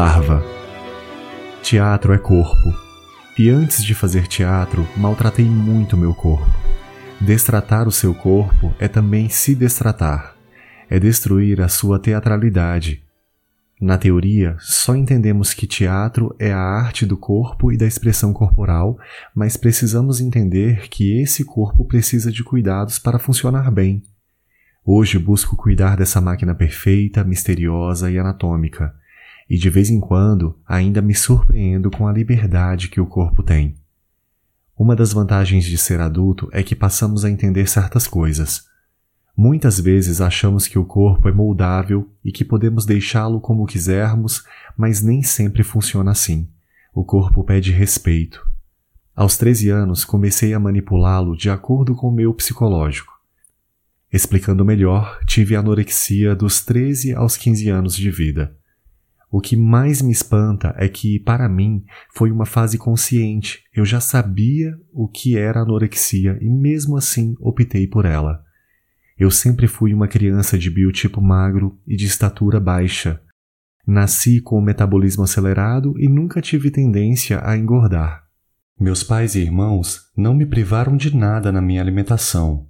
Larva. 0.00 0.42
Teatro 1.62 2.14
é 2.14 2.16
corpo. 2.16 2.74
E 3.38 3.50
antes 3.50 3.84
de 3.84 3.94
fazer 3.94 4.26
teatro, 4.26 4.88
maltratei 4.96 5.44
muito 5.44 5.94
meu 5.94 6.14
corpo. 6.14 6.50
Destratar 7.20 7.86
o 7.86 7.92
seu 7.92 8.14
corpo 8.14 8.74
é 8.78 8.88
também 8.88 9.28
se 9.28 9.54
destratar. 9.54 10.34
É 10.88 10.98
destruir 10.98 11.60
a 11.60 11.68
sua 11.68 11.98
teatralidade. 11.98 13.04
Na 13.78 13.98
teoria, 13.98 14.56
só 14.58 14.96
entendemos 14.96 15.52
que 15.52 15.66
teatro 15.66 16.34
é 16.38 16.50
a 16.50 16.58
arte 16.58 17.04
do 17.04 17.18
corpo 17.18 17.70
e 17.70 17.76
da 17.76 17.86
expressão 17.86 18.32
corporal, 18.32 18.98
mas 19.34 19.58
precisamos 19.58 20.18
entender 20.18 20.88
que 20.88 21.20
esse 21.20 21.44
corpo 21.44 21.84
precisa 21.84 22.32
de 22.32 22.42
cuidados 22.42 22.98
para 22.98 23.18
funcionar 23.18 23.70
bem. 23.70 24.02
Hoje 24.82 25.18
busco 25.18 25.58
cuidar 25.58 25.94
dessa 25.94 26.22
máquina 26.22 26.54
perfeita, 26.54 27.22
misteriosa 27.22 28.10
e 28.10 28.18
anatômica 28.18 28.98
e 29.50 29.58
de 29.58 29.68
vez 29.68 29.90
em 29.90 29.98
quando 29.98 30.56
ainda 30.64 31.02
me 31.02 31.12
surpreendo 31.12 31.90
com 31.90 32.06
a 32.06 32.12
liberdade 32.12 32.88
que 32.88 33.00
o 33.00 33.06
corpo 33.06 33.42
tem. 33.42 33.74
Uma 34.78 34.94
das 34.94 35.12
vantagens 35.12 35.64
de 35.64 35.76
ser 35.76 36.00
adulto 36.00 36.48
é 36.52 36.62
que 36.62 36.76
passamos 36.76 37.24
a 37.24 37.30
entender 37.30 37.68
certas 37.68 38.06
coisas. 38.06 38.64
Muitas 39.36 39.80
vezes 39.80 40.20
achamos 40.20 40.68
que 40.68 40.78
o 40.78 40.84
corpo 40.84 41.28
é 41.28 41.32
moldável 41.32 42.08
e 42.24 42.30
que 42.30 42.44
podemos 42.44 42.86
deixá-lo 42.86 43.40
como 43.40 43.66
quisermos, 43.66 44.44
mas 44.76 45.02
nem 45.02 45.20
sempre 45.20 45.64
funciona 45.64 46.12
assim. 46.12 46.48
O 46.94 47.04
corpo 47.04 47.42
pede 47.42 47.72
respeito. 47.72 48.46
Aos 49.16 49.36
13 49.36 49.68
anos 49.68 50.04
comecei 50.04 50.54
a 50.54 50.60
manipulá-lo 50.60 51.36
de 51.36 51.50
acordo 51.50 51.94
com 51.96 52.08
o 52.08 52.14
meu 52.14 52.32
psicológico. 52.32 53.12
Explicando 54.12 54.64
melhor, 54.64 55.18
tive 55.26 55.56
anorexia 55.56 56.34
dos 56.34 56.64
13 56.64 57.14
aos 57.14 57.36
15 57.36 57.68
anos 57.68 57.96
de 57.96 58.10
vida. 58.10 58.56
O 59.30 59.40
que 59.40 59.56
mais 59.56 60.02
me 60.02 60.10
espanta 60.10 60.74
é 60.76 60.88
que, 60.88 61.20
para 61.20 61.48
mim, 61.48 61.84
foi 62.12 62.32
uma 62.32 62.44
fase 62.44 62.76
consciente. 62.76 63.62
Eu 63.72 63.84
já 63.84 64.00
sabia 64.00 64.76
o 64.92 65.06
que 65.06 65.38
era 65.38 65.60
anorexia 65.60 66.36
e, 66.40 66.50
mesmo 66.50 66.96
assim, 66.96 67.36
optei 67.38 67.86
por 67.86 68.04
ela. 68.04 68.42
Eu 69.16 69.30
sempre 69.30 69.68
fui 69.68 69.94
uma 69.94 70.08
criança 70.08 70.58
de 70.58 70.68
biotipo 70.68 71.20
magro 71.20 71.78
e 71.86 71.94
de 71.94 72.06
estatura 72.06 72.58
baixa. 72.58 73.20
Nasci 73.86 74.40
com 74.40 74.56
o 74.58 74.62
metabolismo 74.62 75.22
acelerado 75.22 75.94
e 75.96 76.08
nunca 76.08 76.40
tive 76.40 76.70
tendência 76.70 77.40
a 77.44 77.56
engordar. 77.56 78.24
Meus 78.80 79.04
pais 79.04 79.34
e 79.36 79.40
irmãos 79.40 80.10
não 80.16 80.34
me 80.34 80.46
privaram 80.46 80.96
de 80.96 81.14
nada 81.14 81.52
na 81.52 81.60
minha 81.60 81.80
alimentação. 81.80 82.66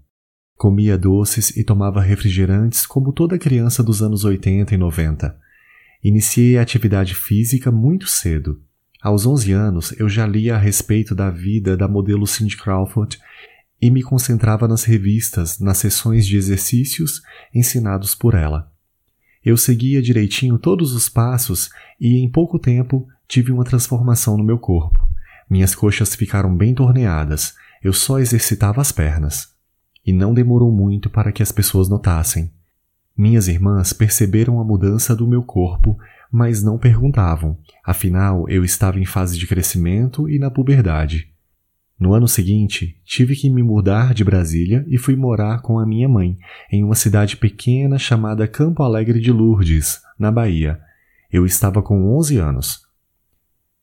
Comia 0.57 0.99
doces 0.99 1.57
e 1.57 1.65
tomava 1.65 2.03
refrigerantes 2.03 2.85
como 2.85 3.13
toda 3.13 3.39
criança 3.39 3.83
dos 3.83 4.03
anos 4.03 4.25
80 4.25 4.75
e 4.75 4.77
90. 4.77 5.39
Iniciei 6.03 6.57
a 6.57 6.63
atividade 6.63 7.15
física 7.15 7.71
muito 7.71 8.07
cedo. 8.07 8.61
Aos 9.03 9.27
11 9.27 9.53
anos, 9.53 9.95
eu 9.99 10.09
já 10.09 10.27
lia 10.27 10.55
a 10.55 10.59
respeito 10.59 11.15
da 11.15 11.31
vida 11.31 11.77
da 11.77 11.87
modelo 11.87 12.27
Cindy 12.27 12.57
Crawford 12.57 13.19
e 13.81 13.91
me 13.91 14.03
concentrava 14.03 14.69
nas 14.69 14.85
revistas, 14.85 15.59
nas 15.59 15.79
sessões 15.79 16.27
de 16.27 16.37
exercícios 16.37 17.23
ensinados 17.55 18.15
por 18.15 18.35
ela. 18.35 18.71
Eu 19.45 19.57
seguia 19.57 20.03
direitinho 20.03 20.59
todos 20.59 20.93
os 20.93 21.09
passos 21.09 21.71
e 21.99 22.19
em 22.19 22.29
pouco 22.29 22.59
tempo 22.59 23.09
tive 23.27 23.53
uma 23.53 23.65
transformação 23.65 24.37
no 24.37 24.45
meu 24.45 24.59
corpo. 24.59 24.99
Minhas 25.49 25.75
coxas 25.75 26.15
ficaram 26.15 26.55
bem 26.55 26.75
torneadas, 26.75 27.55
eu 27.83 27.93
só 27.93 28.19
exercitava 28.19 28.81
as 28.81 28.93
pernas. 28.93 29.55
E 30.05 30.13
não 30.13 30.35
demorou 30.35 30.71
muito 30.71 31.09
para 31.09 31.33
que 31.33 31.43
as 31.43 31.53
pessoas 31.53 31.89
notassem. 31.89 32.51
Minhas 33.21 33.49
irmãs 33.49 33.93
perceberam 33.93 34.59
a 34.59 34.65
mudança 34.65 35.15
do 35.15 35.29
meu 35.29 35.43
corpo, 35.43 35.99
mas 36.33 36.63
não 36.63 36.79
perguntavam, 36.79 37.59
afinal 37.85 38.49
eu 38.49 38.65
estava 38.65 38.99
em 38.99 39.05
fase 39.05 39.39
de 39.39 39.47
crescimento 39.47 40.27
e 40.27 40.39
na 40.39 40.51
puberdade. 40.51 41.31
No 41.99 42.15
ano 42.15 42.27
seguinte, 42.27 42.99
tive 43.05 43.37
que 43.37 43.51
me 43.51 43.63
mudar 43.63 44.15
de 44.15 44.25
Brasília 44.25 44.87
e 44.89 44.97
fui 44.97 45.17
morar 45.17 45.61
com 45.61 45.79
a 45.79 45.85
minha 45.85 46.09
mãe, 46.09 46.39
em 46.73 46.83
uma 46.83 46.95
cidade 46.95 47.37
pequena 47.37 47.99
chamada 47.99 48.49
Campo 48.49 48.83
Alegre 48.83 49.21
de 49.21 49.31
Lourdes, 49.31 50.01
na 50.19 50.33
Bahia. 50.33 50.81
Eu 51.31 51.45
estava 51.45 51.83
com 51.83 52.17
11 52.17 52.39
anos. 52.39 52.87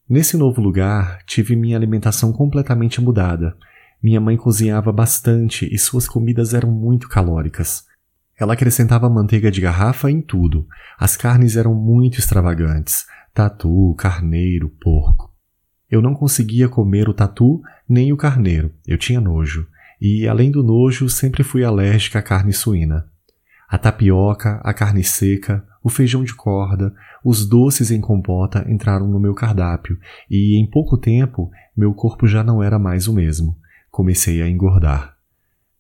Nesse 0.10 0.36
novo 0.36 0.60
lugar, 0.60 1.20
tive 1.28 1.56
minha 1.56 1.78
alimentação 1.78 2.34
completamente 2.34 3.00
mudada. 3.00 3.56
Minha 4.02 4.20
mãe 4.20 4.36
cozinhava 4.36 4.92
bastante 4.92 5.72
e 5.72 5.78
suas 5.78 6.08
comidas 6.08 6.56
eram 6.56 6.72
muito 6.72 7.08
calóricas. 7.08 7.87
Ela 8.40 8.54
acrescentava 8.54 9.10
manteiga 9.10 9.50
de 9.50 9.60
garrafa 9.60 10.12
em 10.12 10.22
tudo. 10.22 10.68
As 11.00 11.18
carnes 11.18 11.58
eram 11.58 11.74
muito 11.74 12.20
extravagantes: 12.20 13.06
tatu, 13.34 13.96
carneiro, 13.98 14.70
porco. 14.82 15.34
Eu 15.90 16.02
não 16.02 16.14
conseguia 16.14 16.68
comer 16.68 17.10
o 17.10 17.14
tatu 17.14 17.62
nem 17.88 18.12
o 18.12 18.18
carneiro, 18.18 18.74
eu 18.86 18.98
tinha 18.98 19.22
nojo. 19.22 19.68
E, 20.00 20.28
além 20.28 20.52
do 20.52 20.62
nojo, 20.62 21.10
sempre 21.10 21.44
fui 21.44 21.64
alérgica 21.64 22.20
à 22.20 22.22
carne 22.22 22.54
suína. 22.54 23.08
A 23.68 23.78
tapioca, 23.78 24.62
a 24.64 24.74
carne 24.74 25.04
seca, 25.04 25.66
o 25.84 25.90
feijão 25.90 26.24
de 26.24 26.36
corda, 26.36 26.94
os 27.24 27.48
doces 27.48 27.90
em 27.90 28.00
compota 28.00 28.66
entraram 28.70 29.08
no 29.08 29.20
meu 29.20 29.34
cardápio 29.34 29.98
e, 30.30 30.60
em 30.60 30.70
pouco 30.70 30.98
tempo, 30.98 31.50
meu 31.76 31.94
corpo 31.94 32.28
já 32.28 32.44
não 32.44 32.62
era 32.62 32.78
mais 32.78 33.08
o 33.08 33.14
mesmo. 33.14 33.58
Comecei 33.90 34.42
a 34.42 34.50
engordar. 34.50 35.17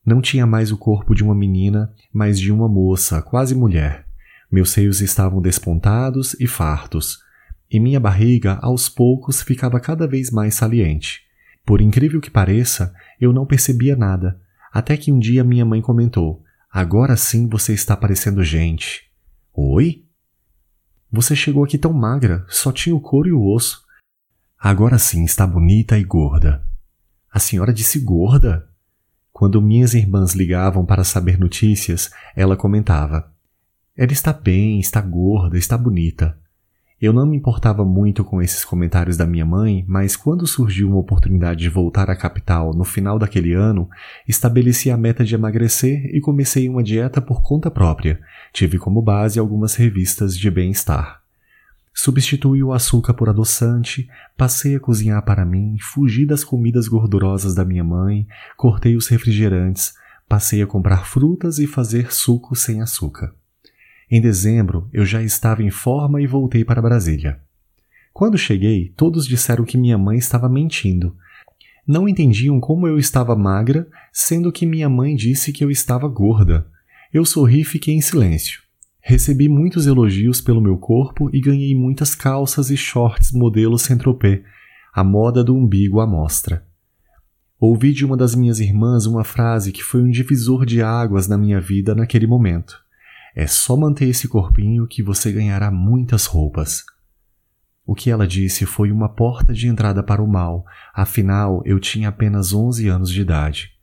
Não 0.08 0.22
tinha 0.22 0.46
mais 0.46 0.72
o 0.72 0.78
corpo 0.78 1.14
de 1.14 1.22
uma 1.22 1.36
menina, 1.36 1.94
mas 2.14 2.40
de 2.40 2.50
uma 2.50 2.70
moça, 2.70 3.22
quase 3.22 3.54
mulher. 3.54 4.08
Meus 4.50 4.70
seios 4.70 5.02
estavam 5.02 5.42
despontados 5.42 6.34
e 6.40 6.48
fartos, 6.48 7.20
e 7.70 7.78
minha 7.78 8.00
barriga, 8.00 8.58
aos 8.62 8.88
poucos, 8.88 9.42
ficava 9.42 9.82
cada 9.82 10.08
vez 10.08 10.32
mais 10.32 10.56
saliente. 10.56 11.24
Por 11.66 11.82
incrível 11.82 12.22
que 12.22 12.32
pareça, 12.32 12.94
eu 13.20 13.34
não 13.34 13.46
percebia 13.46 13.98
nada, 13.98 14.40
até 14.72 14.96
que 14.96 15.12
um 15.12 15.20
dia 15.20 15.44
minha 15.44 15.66
mãe 15.66 15.82
comentou: 15.82 16.42
Agora 16.72 17.18
sim 17.18 17.46
você 17.46 17.74
está 17.74 17.98
parecendo 17.98 18.42
gente. 18.46 19.12
Oi? 19.54 20.06
Você 21.12 21.36
chegou 21.36 21.66
aqui 21.66 21.78
tão 21.78 21.92
magra, 21.92 22.46
só 22.48 22.72
tinha 22.72 22.96
o 22.96 23.02
couro 23.02 23.28
e 23.28 23.34
o 23.34 23.44
osso. 23.44 23.84
Agora 24.58 24.98
sim 24.98 25.26
está 25.26 25.46
bonita 25.46 26.00
e 26.00 26.04
gorda. 26.06 26.64
A 27.30 27.40
senhora 27.40 27.74
disse 27.74 28.00
gorda? 28.00 28.70
Quando 29.38 29.62
minhas 29.62 29.94
irmãs 29.94 30.34
ligavam 30.34 30.84
para 30.84 31.04
saber 31.04 31.38
notícias, 31.40 32.10
ela 32.36 32.58
comentava: 32.58 33.32
Ela 33.96 34.12
está 34.12 34.34
bem, 34.34 34.80
está 34.80 35.00
gorda, 35.00 35.60
está 35.60 35.78
bonita. 35.78 36.36
Eu 37.00 37.14
não 37.14 37.24
me 37.24 37.38
importava 37.38 37.86
muito 37.86 38.24
com 38.24 38.42
esses 38.42 38.66
comentários 38.66 39.16
da 39.16 39.28
minha 39.28 39.46
mãe, 39.46 39.86
mas 39.88 40.16
quando 40.16 40.48
surgiu 40.48 40.90
uma 40.90 40.98
oportunidade 40.98 41.60
de 41.60 41.70
voltar 41.70 42.10
à 42.10 42.16
capital 42.16 42.74
no 42.74 42.84
final 42.84 43.20
daquele 43.20 43.54
ano, 43.54 43.88
estabeleci 44.28 44.90
a 44.90 44.98
meta 44.98 45.24
de 45.24 45.36
emagrecer 45.36 46.06
e 46.16 46.20
comecei 46.20 46.68
uma 46.68 46.82
dieta 46.82 47.22
por 47.22 47.44
conta 47.44 47.70
própria. 47.70 48.20
Tive 48.52 48.80
como 48.80 49.04
base 49.04 49.38
algumas 49.38 49.76
revistas 49.76 50.36
de 50.36 50.50
bem-estar. 50.50 51.27
Substituí 52.00 52.62
o 52.62 52.74
açúcar 52.74 53.16
por 53.16 53.28
adoçante, 53.28 54.08
passei 54.38 54.76
a 54.76 54.80
cozinhar 54.80 55.26
para 55.26 55.44
mim, 55.44 55.78
fugi 55.82 56.28
das 56.28 56.44
comidas 56.44 56.88
gordurosas 56.88 57.56
da 57.56 57.66
minha 57.66 57.84
mãe, 57.84 58.28
cortei 58.56 58.96
os 58.96 59.08
refrigerantes, 59.08 59.96
passei 60.30 60.62
a 60.62 60.68
comprar 60.68 61.08
frutas 61.08 61.58
e 61.58 61.66
fazer 61.66 62.14
suco 62.14 62.56
sem 62.56 62.82
açúcar. 62.82 63.34
Em 64.12 64.22
dezembro, 64.22 64.88
eu 64.94 65.04
já 65.04 65.24
estava 65.24 65.64
em 65.64 65.72
forma 65.72 66.22
e 66.22 66.28
voltei 66.28 66.64
para 66.64 66.84
Brasília. 66.84 67.42
Quando 68.14 68.38
cheguei, 68.38 68.94
todos 68.96 69.26
disseram 69.26 69.66
que 69.66 69.76
minha 69.76 69.98
mãe 69.98 70.20
estava 70.20 70.48
mentindo. 70.48 71.18
Não 71.86 72.08
entendiam 72.08 72.60
como 72.60 72.88
eu 72.88 73.00
estava 73.00 73.36
magra, 73.36 73.88
sendo 74.14 74.52
que 74.52 74.68
minha 74.68 74.88
mãe 74.88 75.16
disse 75.16 75.52
que 75.52 75.64
eu 75.64 75.72
estava 75.72 76.08
gorda. 76.08 76.68
Eu 77.12 77.26
sorri 77.26 77.62
e 77.62 77.66
fiquei 77.66 77.96
em 77.96 78.02
silêncio. 78.02 78.67
Recebi 79.10 79.48
muitos 79.48 79.88
elogios 79.88 80.42
pelo 80.42 80.60
meu 80.60 80.78
corpo 80.78 81.30
e 81.34 81.40
ganhei 81.40 81.74
muitas 81.74 82.14
calças 82.14 82.70
e 82.70 82.76
shorts 82.76 83.32
modelo 83.32 83.78
Saint-Tropez, 83.78 84.44
a 84.94 85.02
moda 85.02 85.46
do 85.46 85.56
umbigo 85.56 86.02
à 86.02 86.06
mostra. 86.06 86.68
Ouvi 87.58 87.94
de 87.94 88.04
uma 88.04 88.18
das 88.18 88.36
minhas 88.36 88.60
irmãs 88.60 89.06
uma 89.06 89.24
frase 89.24 89.72
que 89.72 89.82
foi 89.82 90.04
um 90.04 90.10
divisor 90.10 90.66
de 90.66 90.82
águas 90.82 91.26
na 91.26 91.38
minha 91.38 91.62
vida 91.62 91.96
naquele 91.96 92.28
momento. 92.28 92.78
É 93.34 93.48
só 93.48 93.78
manter 93.78 94.10
esse 94.10 94.28
corpinho 94.28 94.86
que 94.86 95.02
você 95.02 95.32
ganhará 95.32 95.72
muitas 95.72 96.26
roupas. 96.26 96.84
O 97.86 97.96
que 97.96 98.12
ela 98.12 98.28
disse 98.28 98.66
foi 98.66 98.92
uma 98.92 99.08
porta 99.08 99.54
de 99.54 99.70
entrada 99.70 100.04
para 100.04 100.22
o 100.22 100.28
mal, 100.28 100.66
afinal 100.94 101.62
eu 101.64 101.80
tinha 101.80 102.10
apenas 102.10 102.52
11 102.52 102.90
anos 102.90 103.10
de 103.10 103.22
idade. 103.22 103.77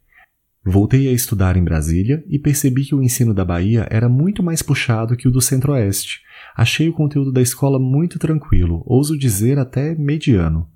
Voltei 0.66 1.08
a 1.08 1.12
estudar 1.12 1.58
em 1.58 1.62
Brasília 1.62 2.24
e 2.26 2.38
percebi 2.38 2.86
que 2.86 2.94
o 2.94 3.02
ensino 3.02 3.34
da 3.34 3.44
Bahia 3.44 3.86
era 3.90 4.08
muito 4.08 4.42
mais 4.42 4.62
puxado 4.62 5.14
que 5.14 5.28
o 5.28 5.30
do 5.30 5.40
Centro-Oeste. 5.40 6.22
Achei 6.56 6.88
o 6.88 6.94
conteúdo 6.94 7.30
da 7.30 7.42
escola 7.42 7.78
muito 7.78 8.18
tranquilo, 8.18 8.82
ouso 8.86 9.18
dizer 9.18 9.58
até 9.58 9.94
mediano. 9.94 10.66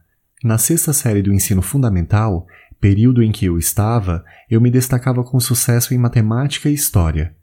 Na 0.44 0.58
sexta 0.58 0.92
série 0.92 1.22
do 1.22 1.32
ensino 1.32 1.62
fundamental, 1.62 2.46
período 2.78 3.22
em 3.22 3.32
que 3.32 3.46
eu 3.46 3.56
estava, 3.56 4.22
eu 4.50 4.60
me 4.60 4.70
destacava 4.70 5.24
com 5.24 5.40
sucesso 5.40 5.94
em 5.94 5.98
matemática 5.98 6.68
e 6.68 6.74
história. 6.74 7.34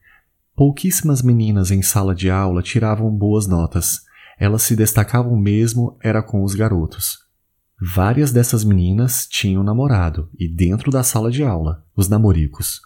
Pouquíssimas 0.56 1.24
meninas 1.24 1.72
em 1.72 1.82
sala 1.82 2.14
de 2.14 2.30
aula 2.30 2.62
tiravam 2.62 3.10
boas 3.10 3.48
notas. 3.48 4.02
Elas 4.40 4.62
se 4.62 4.76
destacavam 4.76 5.36
mesmo 5.36 5.98
era 6.00 6.22
com 6.22 6.44
os 6.44 6.54
garotos. 6.54 7.25
Várias 7.82 8.32
dessas 8.32 8.64
meninas 8.64 9.28
tinham 9.28 9.64
namorado 9.64 10.30
e 10.40 10.48
dentro 10.48 10.90
da 10.90 11.04
sala 11.04 11.30
de 11.30 11.44
aula, 11.44 11.86
os 11.96 12.08
namoricos. 12.08 12.80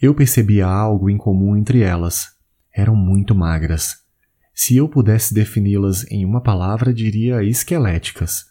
Eu 0.00 0.14
percebia 0.14 0.66
algo 0.66 1.08
em 1.08 1.16
comum 1.16 1.56
entre 1.56 1.80
elas. 1.80 2.28
Eram 2.72 2.94
muito 2.94 3.34
magras. 3.34 3.96
Se 4.54 4.76
eu 4.76 4.88
pudesse 4.88 5.32
defini-las 5.32 6.04
em 6.10 6.24
uma 6.24 6.42
palavra, 6.42 6.92
diria 6.92 7.42
esqueléticas. 7.42 8.44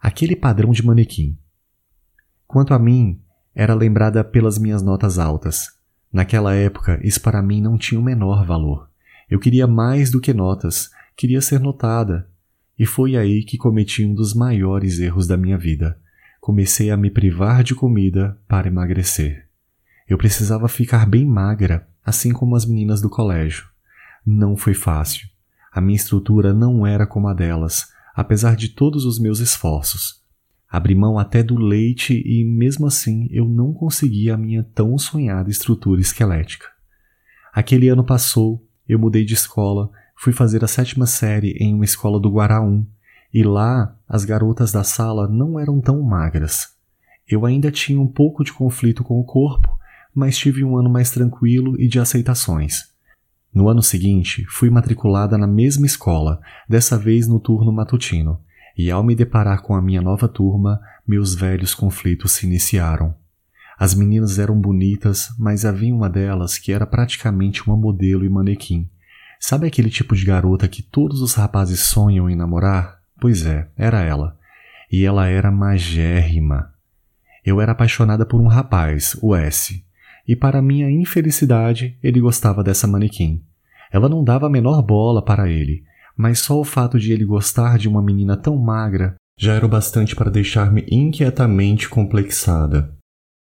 Aquele 0.00 0.36
padrão 0.36 0.70
de 0.70 0.84
manequim. 0.84 1.36
Quanto 2.46 2.72
a 2.72 2.78
mim, 2.78 3.20
era 3.54 3.74
lembrada 3.74 4.22
pelas 4.22 4.58
minhas 4.58 4.80
notas 4.80 5.18
altas. 5.18 5.70
Naquela 6.12 6.54
época, 6.54 7.00
isso 7.02 7.20
para 7.20 7.42
mim 7.42 7.60
não 7.60 7.76
tinha 7.76 8.00
o 8.00 8.04
menor 8.04 8.46
valor. 8.46 8.88
Eu 9.28 9.40
queria 9.40 9.66
mais 9.66 10.10
do 10.10 10.20
que 10.20 10.32
notas, 10.32 10.90
queria 11.16 11.40
ser 11.40 11.58
notada. 11.58 12.30
E 12.78 12.84
foi 12.84 13.16
aí 13.16 13.42
que 13.42 13.56
cometi 13.56 14.04
um 14.04 14.14
dos 14.14 14.34
maiores 14.34 14.98
erros 14.98 15.26
da 15.26 15.36
minha 15.36 15.56
vida. 15.56 15.98
Comecei 16.40 16.90
a 16.90 16.96
me 16.96 17.10
privar 17.10 17.62
de 17.62 17.74
comida 17.74 18.38
para 18.46 18.68
emagrecer. 18.68 19.46
Eu 20.08 20.18
precisava 20.18 20.68
ficar 20.68 21.06
bem 21.06 21.24
magra, 21.24 21.88
assim 22.04 22.32
como 22.32 22.54
as 22.54 22.64
meninas 22.64 23.00
do 23.00 23.10
colégio. 23.10 23.66
Não 24.24 24.56
foi 24.56 24.74
fácil. 24.74 25.28
A 25.72 25.80
minha 25.80 25.96
estrutura 25.96 26.52
não 26.54 26.86
era 26.86 27.06
como 27.06 27.28
a 27.28 27.34
delas, 27.34 27.88
apesar 28.14 28.56
de 28.56 28.68
todos 28.68 29.04
os 29.04 29.18
meus 29.18 29.40
esforços. 29.40 30.22
Abri 30.68 30.94
mão 30.94 31.18
até 31.18 31.42
do 31.42 31.56
leite 31.56 32.22
e, 32.24 32.44
mesmo 32.44 32.86
assim, 32.86 33.28
eu 33.30 33.46
não 33.46 33.72
conseguia 33.72 34.34
a 34.34 34.36
minha 34.36 34.62
tão 34.74 34.98
sonhada 34.98 35.50
estrutura 35.50 36.00
esquelética. 36.00 36.66
Aquele 37.52 37.88
ano 37.88 38.04
passou, 38.04 38.64
eu 38.88 38.98
mudei 38.98 39.24
de 39.24 39.34
escola, 39.34 39.90
fui 40.16 40.32
fazer 40.32 40.64
a 40.64 40.68
sétima 40.68 41.06
série 41.06 41.52
em 41.60 41.74
uma 41.74 41.84
escola 41.84 42.18
do 42.18 42.30
Guaraú, 42.30 42.86
e 43.32 43.42
lá 43.42 43.96
as 44.08 44.24
garotas 44.24 44.72
da 44.72 44.82
sala 44.82 45.28
não 45.28 45.60
eram 45.60 45.80
tão 45.80 46.02
magras. 46.02 46.74
Eu 47.28 47.44
ainda 47.44 47.70
tinha 47.70 48.00
um 48.00 48.06
pouco 48.06 48.42
de 48.42 48.52
conflito 48.52 49.04
com 49.04 49.20
o 49.20 49.24
corpo, 49.24 49.76
mas 50.14 50.38
tive 50.38 50.64
um 50.64 50.76
ano 50.76 50.88
mais 50.88 51.10
tranquilo 51.10 51.78
e 51.80 51.88
de 51.88 52.00
aceitações. 52.00 52.94
No 53.52 53.68
ano 53.68 53.82
seguinte, 53.82 54.44
fui 54.48 54.70
matriculada 54.70 55.36
na 55.36 55.46
mesma 55.46 55.86
escola, 55.86 56.40
dessa 56.68 56.96
vez 56.96 57.26
no 57.26 57.40
turno 57.40 57.72
matutino, 57.72 58.40
e 58.76 58.90
ao 58.90 59.02
me 59.02 59.14
deparar 59.14 59.62
com 59.62 59.74
a 59.74 59.82
minha 59.82 60.00
nova 60.00 60.28
turma, 60.28 60.80
meus 61.06 61.34
velhos 61.34 61.74
conflitos 61.74 62.32
se 62.32 62.46
iniciaram. 62.46 63.14
As 63.78 63.94
meninas 63.94 64.38
eram 64.38 64.58
bonitas, 64.58 65.28
mas 65.38 65.64
havia 65.64 65.94
uma 65.94 66.08
delas 66.08 66.58
que 66.58 66.72
era 66.72 66.86
praticamente 66.86 67.66
uma 67.66 67.76
modelo 67.76 68.24
e 68.24 68.28
manequim. 68.28 68.88
Sabe 69.40 69.66
aquele 69.66 69.90
tipo 69.90 70.14
de 70.14 70.24
garota 70.24 70.68
que 70.68 70.82
todos 70.82 71.20
os 71.20 71.34
rapazes 71.34 71.80
sonham 71.80 72.28
em 72.28 72.36
namorar? 72.36 72.98
Pois 73.20 73.46
é, 73.46 73.68
era 73.76 74.00
ela. 74.02 74.36
E 74.90 75.04
ela 75.04 75.26
era 75.26 75.50
magérrima. 75.50 76.72
Eu 77.44 77.60
era 77.60 77.72
apaixonada 77.72 78.26
por 78.26 78.40
um 78.40 78.46
rapaz, 78.46 79.16
o 79.22 79.34
S 79.34 79.86
e 80.26 80.34
para 80.34 80.60
minha 80.60 80.90
infelicidade 80.90 81.96
ele 82.02 82.20
gostava 82.20 82.62
dessa 82.62 82.86
manequim. 82.86 83.42
Ela 83.92 84.08
não 84.08 84.24
dava 84.24 84.46
a 84.46 84.50
menor 84.50 84.82
bola 84.82 85.24
para 85.24 85.48
ele, 85.48 85.84
mas 86.16 86.40
só 86.40 86.58
o 86.58 86.64
fato 86.64 86.98
de 86.98 87.12
ele 87.12 87.24
gostar 87.24 87.78
de 87.78 87.88
uma 87.88 88.02
menina 88.02 88.36
tão 88.36 88.56
magra 88.56 89.14
já 89.38 89.54
era 89.54 89.66
o 89.66 89.68
bastante 89.68 90.16
para 90.16 90.30
deixar-me 90.30 90.84
inquietamente 90.90 91.88
complexada. 91.88 92.92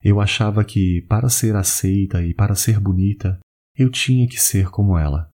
Eu 0.02 0.20
achava 0.20 0.62
que, 0.62 1.02
para 1.08 1.28
ser 1.28 1.56
aceita 1.56 2.22
e 2.22 2.34
para 2.34 2.54
ser 2.54 2.78
bonita, 2.78 3.38
eu 3.76 3.90
tinha 3.90 4.26
que 4.28 4.38
ser 4.38 4.70
como 4.70 4.96
ela. 4.96 5.29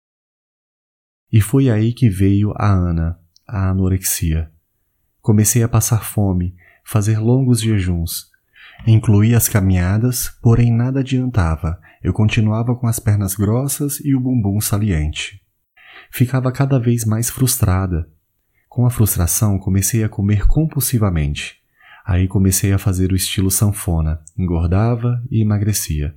E 1.32 1.40
foi 1.40 1.70
aí 1.70 1.92
que 1.92 2.08
veio 2.08 2.52
a 2.56 2.70
Ana, 2.70 3.18
a 3.48 3.70
anorexia. 3.70 4.50
Comecei 5.20 5.62
a 5.62 5.68
passar 5.68 6.04
fome, 6.04 6.54
fazer 6.84 7.18
longos 7.18 7.60
jejuns, 7.60 8.32
Incluí 8.86 9.32
as 9.32 9.48
caminhadas, 9.48 10.28
porém 10.42 10.72
nada 10.72 11.00
adiantava. 11.00 11.78
Eu 12.02 12.12
continuava 12.12 12.74
com 12.74 12.88
as 12.88 12.98
pernas 12.98 13.34
grossas 13.34 14.00
e 14.00 14.14
o 14.14 14.20
bumbum 14.20 14.60
saliente. 14.60 15.40
Ficava 16.10 16.50
cada 16.50 16.80
vez 16.80 17.04
mais 17.04 17.30
frustrada. 17.30 18.08
Com 18.68 18.84
a 18.84 18.90
frustração, 18.90 19.58
comecei 19.58 20.02
a 20.02 20.08
comer 20.08 20.46
compulsivamente. 20.46 21.56
Aí 22.04 22.26
comecei 22.26 22.72
a 22.72 22.78
fazer 22.78 23.12
o 23.12 23.16
estilo 23.16 23.50
sanfona, 23.50 24.20
engordava 24.36 25.22
e 25.30 25.40
emagrecia. 25.40 26.16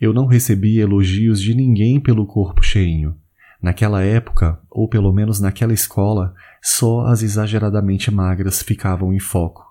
Eu 0.00 0.12
não 0.12 0.26
recebia 0.26 0.82
elogios 0.82 1.40
de 1.40 1.52
ninguém 1.52 1.98
pelo 1.98 2.26
corpo 2.26 2.62
cheinho. 2.62 3.16
Naquela 3.64 4.02
época, 4.02 4.60
ou 4.70 4.86
pelo 4.86 5.10
menos 5.10 5.40
naquela 5.40 5.72
escola, 5.72 6.34
só 6.62 7.06
as 7.06 7.22
exageradamente 7.22 8.10
magras 8.10 8.62
ficavam 8.62 9.10
em 9.10 9.18
foco 9.18 9.64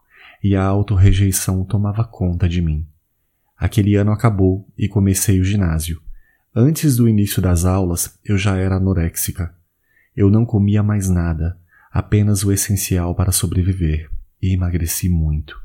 e 0.43 0.55
a 0.55 0.65
autorrejeição 0.65 1.63
tomava 1.63 2.03
conta 2.03 2.49
de 2.49 2.59
mim. 2.59 2.87
Aquele 3.55 3.95
ano 3.95 4.11
acabou 4.11 4.67
e 4.75 4.87
comecei 4.87 5.39
o 5.39 5.43
ginásio. 5.43 6.01
Antes 6.55 6.95
do 6.95 7.07
início 7.07 7.39
das 7.39 7.65
aulas, 7.65 8.17
eu 8.25 8.35
já 8.35 8.57
era 8.57 8.77
anoréxica. 8.77 9.53
Eu 10.17 10.31
não 10.31 10.43
comia 10.43 10.81
mais 10.81 11.07
nada, 11.07 11.55
apenas 11.91 12.43
o 12.43 12.51
essencial 12.51 13.13
para 13.13 13.31
sobreviver, 13.31 14.09
e 14.41 14.55
emagreci 14.55 15.07
muito. 15.07 15.55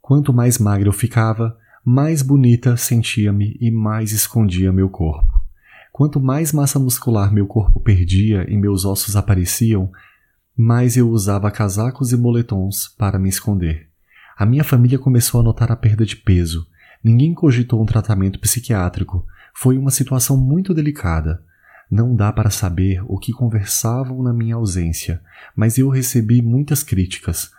Quanto 0.00 0.32
mais 0.32 0.56
magra 0.56 0.88
eu 0.88 0.94
ficava, 0.94 1.58
mais 1.84 2.22
bonita 2.22 2.74
sentia-me 2.78 3.58
e 3.60 3.70
mais 3.70 4.12
escondia 4.12 4.72
meu 4.72 4.88
corpo. 4.88 5.29
Quanto 6.00 6.18
mais 6.18 6.50
massa 6.50 6.78
muscular 6.78 7.30
meu 7.30 7.46
corpo 7.46 7.78
perdia 7.78 8.46
e 8.48 8.56
meus 8.56 8.86
ossos 8.86 9.16
apareciam, 9.16 9.92
mais 10.56 10.96
eu 10.96 11.10
usava 11.10 11.50
casacos 11.50 12.10
e 12.10 12.16
moletons 12.16 12.88
para 12.88 13.18
me 13.18 13.28
esconder. 13.28 13.86
A 14.34 14.46
minha 14.46 14.64
família 14.64 14.98
começou 14.98 15.42
a 15.42 15.44
notar 15.44 15.70
a 15.70 15.76
perda 15.76 16.06
de 16.06 16.16
peso. 16.16 16.66
Ninguém 17.04 17.34
cogitou 17.34 17.82
um 17.82 17.84
tratamento 17.84 18.40
psiquiátrico. 18.40 19.26
Foi 19.54 19.76
uma 19.76 19.90
situação 19.90 20.38
muito 20.38 20.72
delicada. 20.72 21.44
Não 21.90 22.16
dá 22.16 22.32
para 22.32 22.48
saber 22.48 23.04
o 23.06 23.18
que 23.18 23.30
conversavam 23.30 24.22
na 24.22 24.32
minha 24.32 24.54
ausência, 24.54 25.20
mas 25.54 25.76
eu 25.76 25.90
recebi 25.90 26.40
muitas 26.40 26.82
críticas. 26.82 27.50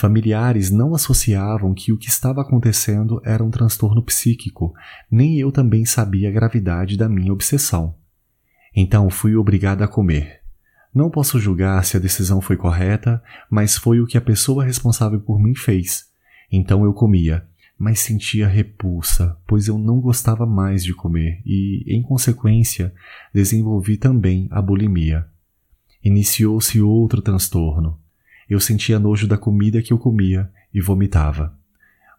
Familiares 0.00 0.70
não 0.70 0.94
associavam 0.94 1.74
que 1.74 1.92
o 1.92 1.98
que 1.98 2.06
estava 2.06 2.40
acontecendo 2.40 3.20
era 3.24 3.42
um 3.42 3.50
transtorno 3.50 4.00
psíquico, 4.00 4.72
nem 5.10 5.40
eu 5.40 5.50
também 5.50 5.84
sabia 5.84 6.28
a 6.28 6.30
gravidade 6.30 6.96
da 6.96 7.08
minha 7.08 7.32
obsessão. 7.32 7.96
Então 8.72 9.10
fui 9.10 9.34
obrigada 9.34 9.84
a 9.84 9.88
comer. 9.88 10.40
Não 10.94 11.10
posso 11.10 11.40
julgar 11.40 11.84
se 11.84 11.96
a 11.96 12.00
decisão 12.00 12.40
foi 12.40 12.56
correta, 12.56 13.20
mas 13.50 13.76
foi 13.76 13.98
o 13.98 14.06
que 14.06 14.16
a 14.16 14.20
pessoa 14.20 14.64
responsável 14.64 15.18
por 15.18 15.42
mim 15.42 15.56
fez. 15.56 16.04
Então 16.48 16.84
eu 16.84 16.92
comia, 16.92 17.44
mas 17.76 17.98
sentia 17.98 18.46
repulsa, 18.46 19.36
pois 19.48 19.66
eu 19.66 19.76
não 19.76 20.00
gostava 20.00 20.46
mais 20.46 20.84
de 20.84 20.94
comer 20.94 21.42
e, 21.44 21.82
em 21.88 22.02
consequência, 22.02 22.94
desenvolvi 23.34 23.96
também 23.96 24.46
a 24.52 24.62
bulimia. 24.62 25.26
Iniciou-se 26.04 26.80
outro 26.80 27.20
transtorno. 27.20 27.98
Eu 28.48 28.60
sentia 28.60 28.98
nojo 28.98 29.26
da 29.26 29.36
comida 29.36 29.82
que 29.82 29.92
eu 29.92 29.98
comia 29.98 30.50
e 30.72 30.80
vomitava. 30.80 31.56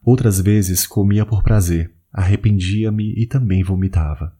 Outras 0.03 0.39
vezes 0.39 0.85
comia 0.85 1.25
por 1.25 1.43
prazer, 1.43 1.93
arrependia-me 2.11 3.13
e 3.17 3.25
também 3.25 3.63
vomitava. 3.63 4.33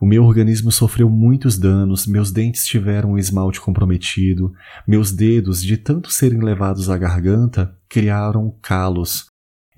O 0.00 0.06
meu 0.06 0.24
organismo 0.24 0.72
sofreu 0.72 1.08
muitos 1.08 1.56
danos, 1.56 2.08
meus 2.08 2.32
dentes 2.32 2.66
tiveram 2.66 3.12
um 3.12 3.18
esmalte 3.18 3.60
comprometido, 3.60 4.52
meus 4.86 5.12
dedos, 5.12 5.62
de 5.62 5.76
tanto 5.76 6.10
serem 6.10 6.40
levados 6.40 6.90
à 6.90 6.98
garganta, 6.98 7.78
criaram 7.88 8.52
calos. 8.60 9.26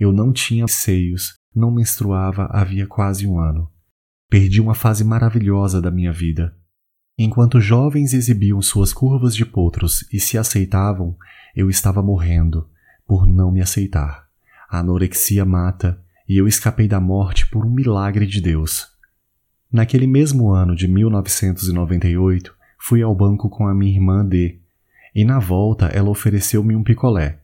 Eu 0.01 0.13
não 0.13 0.33
tinha 0.33 0.67
seios, 0.67 1.35
não 1.55 1.71
menstruava 1.71 2.47
havia 2.47 2.87
quase 2.87 3.27
um 3.27 3.39
ano. 3.39 3.71
Perdi 4.31 4.61
uma 4.63 4.75
fase 4.75 5.05
maravilhosa 5.05 5.81
da 5.81 5.91
minha 5.91 6.13
vida. 6.13 6.57
Enquanto 7.19 7.61
jovens 7.61 8.13
exibiam 8.13 8.61
suas 8.63 8.93
curvas 8.93 9.37
de 9.37 9.45
potros 9.45 10.05
e 10.11 10.19
se 10.19 10.37
aceitavam, 10.37 11.17
eu 11.55 11.71
estava 11.71 12.03
morrendo 12.03 12.69
por 13.07 13.27
não 13.27 13.51
me 13.51 13.61
aceitar. 13.61 14.27
A 14.69 14.79
anorexia 14.79 15.45
mata 15.45 16.01
e 16.29 16.37
eu 16.37 16.49
escapei 16.49 16.89
da 16.89 17.01
morte 17.01 17.47
por 17.47 17.65
um 17.65 17.71
milagre 17.71 18.27
de 18.27 18.41
Deus. 18.41 18.89
Naquele 19.71 20.07
mesmo 20.07 20.51
ano 20.51 20.75
de 20.75 20.89
1998, 20.89 22.55
fui 22.79 23.03
ao 23.03 23.15
banco 23.15 23.49
com 23.49 23.67
a 23.67 23.75
minha 23.75 23.93
irmã 23.93 24.25
D, 24.25 24.59
e 25.15 25.25
na 25.25 25.39
volta 25.39 25.87
ela 25.87 26.11
ofereceu-me 26.11 26.75
um 26.75 26.83
picolé. 26.83 27.41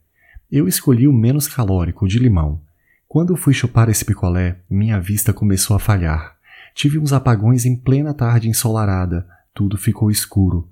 Eu 0.50 0.66
escolhi 0.66 1.06
o 1.06 1.12
menos 1.12 1.46
calórico, 1.46 2.08
de 2.08 2.18
limão. 2.18 2.60
Quando 3.06 3.36
fui 3.36 3.52
chupar 3.52 3.88
esse 3.88 4.04
picolé, 4.04 4.60
minha 4.68 5.00
vista 5.00 5.32
começou 5.32 5.76
a 5.76 5.80
falhar. 5.80 6.36
Tive 6.74 6.98
uns 6.98 7.12
apagões 7.12 7.66
em 7.66 7.76
plena 7.76 8.14
tarde 8.14 8.48
ensolarada, 8.48 9.26
tudo 9.52 9.76
ficou 9.76 10.10
escuro. 10.10 10.68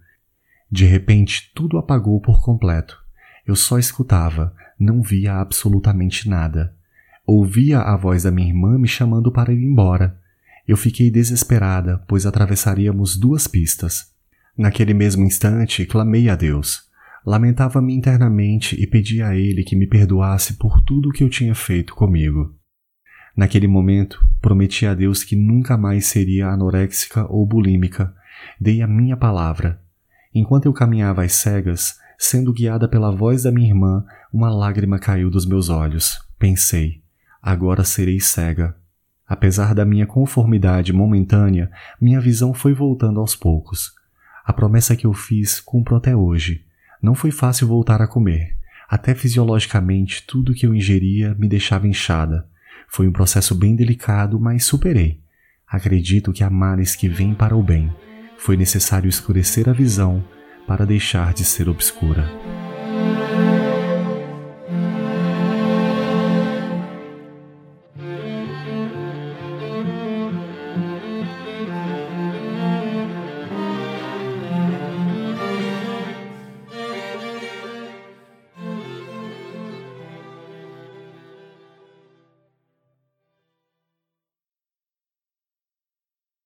De 0.70 0.84
repente, 0.84 1.50
tudo 1.54 1.78
apagou 1.78 2.20
por 2.20 2.42
completo. 2.42 3.07
Eu 3.48 3.56
só 3.56 3.78
escutava, 3.78 4.54
não 4.78 5.00
via 5.00 5.36
absolutamente 5.36 6.28
nada. 6.28 6.74
Ouvia 7.26 7.80
a 7.80 7.96
voz 7.96 8.24
da 8.24 8.30
minha 8.30 8.46
irmã 8.46 8.78
me 8.78 8.86
chamando 8.86 9.32
para 9.32 9.50
ir 9.50 9.62
embora. 9.62 10.18
Eu 10.66 10.76
fiquei 10.76 11.10
desesperada, 11.10 11.96
pois 12.06 12.26
atravessaríamos 12.26 13.16
duas 13.16 13.46
pistas. 13.46 14.12
Naquele 14.54 14.92
mesmo 14.92 15.24
instante, 15.24 15.86
clamei 15.86 16.28
a 16.28 16.36
Deus. 16.36 16.82
Lamentava-me 17.24 17.94
internamente 17.94 18.78
e 18.78 18.86
pedia 18.86 19.28
a 19.28 19.34
ele 19.34 19.64
que 19.64 19.74
me 19.74 19.86
perdoasse 19.86 20.58
por 20.58 20.82
tudo 20.82 21.08
o 21.08 21.12
que 21.12 21.24
eu 21.24 21.30
tinha 21.30 21.54
feito 21.54 21.94
comigo. 21.94 22.54
Naquele 23.34 23.66
momento, 23.66 24.22
prometi 24.42 24.84
a 24.84 24.92
Deus 24.92 25.24
que 25.24 25.36
nunca 25.36 25.78
mais 25.78 26.04
seria 26.04 26.48
anoréxica 26.48 27.24
ou 27.32 27.46
bulímica. 27.46 28.14
Dei 28.60 28.82
a 28.82 28.86
minha 28.86 29.16
palavra. 29.16 29.80
Enquanto 30.34 30.66
eu 30.66 30.72
caminhava 30.74 31.22
às 31.22 31.32
cegas, 31.32 31.98
sendo 32.18 32.52
guiada 32.52 32.88
pela 32.88 33.14
voz 33.14 33.44
da 33.44 33.52
minha 33.52 33.68
irmã, 33.68 34.04
uma 34.32 34.50
lágrima 34.50 34.98
caiu 34.98 35.30
dos 35.30 35.46
meus 35.46 35.68
olhos. 35.68 36.18
Pensei, 36.36 37.00
agora 37.40 37.84
serei 37.84 38.18
cega. 38.18 38.76
Apesar 39.26 39.72
da 39.74 39.84
minha 39.84 40.06
conformidade 40.06 40.92
momentânea, 40.92 41.70
minha 42.00 42.20
visão 42.20 42.52
foi 42.52 42.74
voltando 42.74 43.20
aos 43.20 43.36
poucos. 43.36 43.92
A 44.44 44.52
promessa 44.52 44.96
que 44.96 45.06
eu 45.06 45.12
fiz 45.12 45.60
cumpro 45.60 45.94
até 45.94 46.16
hoje. 46.16 46.64
Não 47.00 47.14
foi 47.14 47.30
fácil 47.30 47.68
voltar 47.68 48.02
a 48.02 48.08
comer. 48.08 48.56
Até 48.88 49.14
fisiologicamente, 49.14 50.24
tudo 50.26 50.54
que 50.54 50.66
eu 50.66 50.74
ingeria 50.74 51.36
me 51.38 51.46
deixava 51.46 51.86
inchada. 51.86 52.48
Foi 52.88 53.06
um 53.06 53.12
processo 53.12 53.54
bem 53.54 53.76
delicado, 53.76 54.40
mas 54.40 54.64
superei. 54.64 55.20
Acredito 55.66 56.32
que 56.32 56.42
há 56.42 56.48
males 56.48 56.96
que 56.96 57.08
vêm 57.08 57.34
para 57.34 57.54
o 57.54 57.62
bem. 57.62 57.94
Foi 58.38 58.56
necessário 58.56 59.08
escurecer 59.08 59.68
a 59.68 59.72
visão 59.72 60.24
para 60.68 60.84
deixar 60.84 61.32
de 61.32 61.46
ser 61.46 61.66
obscura. 61.66 62.30